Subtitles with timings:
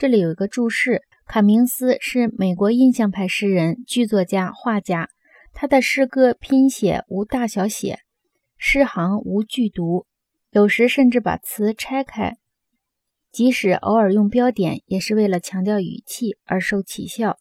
[0.00, 5.10] 这里有一个注释：卡明斯是美国印象派诗人、剧作家、画家。
[5.52, 7.98] 他的诗歌拼写无大小写，
[8.56, 10.06] 诗行无句读，
[10.52, 12.38] 有时甚至把词拆开。
[13.30, 17.36] 即使偶尔用标点，也是为了强调语气而受奇效。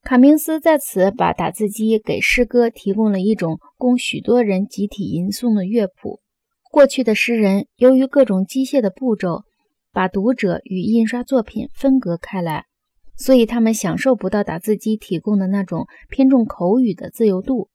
[0.00, 6.22] 卡明斯在此把打字机给诗歌提供了一种供许多人集体吟诵的乐谱。
[6.70, 9.42] 过去的诗人由于各种机械的步骤，
[9.96, 12.66] 把读者与印刷作品分隔开来，
[13.16, 17.70] 所以他们享受不到打字机提供的那种偏重口语的自由度。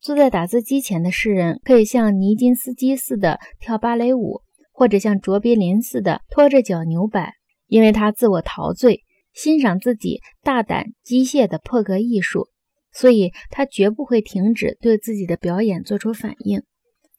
[0.00, 4.42] 坐在打字机前的诗人可以像尼金斯基似的跳芭蕾舞。
[4.74, 7.34] 或者像卓别林似的拖着脚扭摆，
[7.66, 9.02] 因为他自我陶醉，
[9.34, 12.48] 欣赏自己大胆机械的破格艺术，
[12.90, 16.62] 所以他绝不会停止对自己的表演做出反应。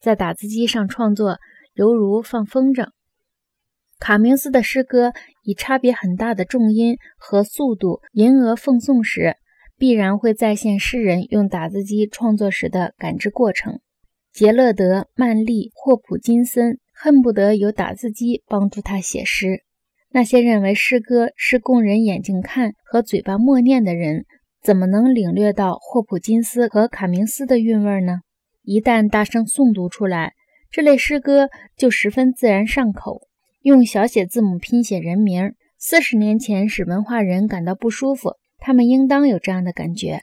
[0.02, 1.38] 在打字机上创作，
[1.76, 2.90] 犹如放风筝。
[4.04, 9.38] 卡明斯的诗歌以差别很大的重音和速度吟额奉诵时，
[9.78, 13.80] 必然会再现诗人用打字机创作时的感知过程。
[14.34, 16.80] 杰勒德、曼利、霍普金森。
[16.96, 19.64] 恨不得有打字机帮助他写诗。
[20.12, 24.26] 那些认为诗歌是供人眼睛看和嘴巴默念的人，
[24.62, 28.20] 怎么能领略到霍普金斯和卡明斯的韵味呢？
[28.62, 30.34] 一旦大声诵读出来，
[30.70, 33.28] 这类诗歌就十分自然上口。
[33.64, 40.22] 用小写字母拼写人名，四十年前使文化人感到不舒服，他们应当有这样的感觉。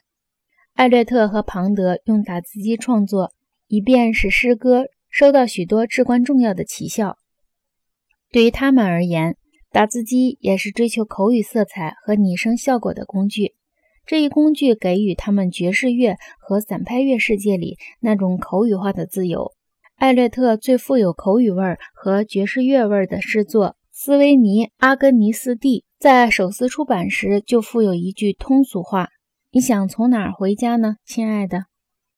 [0.75, 3.33] 艾略特和庞德用打字机创作，
[3.67, 4.85] 以便使诗歌。
[5.13, 7.19] 收到许多至关重要的奇效。
[8.31, 9.37] 对于他们而言，
[9.73, 13.57] 打字机也是追求口语色彩和拟声效果的工具。
[14.07, 19.53] 这一工具给予他们爵士乐和散拍乐世界里那种口语化的自由。
[20.01, 21.63] 艾略特最富有口语味
[21.93, 29.11] 和爵士乐味的诗作《斯维尼阿格尼斯蒂》在首次出版时就附有一句通俗话
[29.53, 31.65] ：“你想从哪儿回家呢，亲爱的？”